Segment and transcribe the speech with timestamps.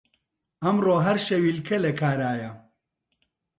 [0.63, 2.51] ئەمڕۆ هەر شەویلکە لە کارایە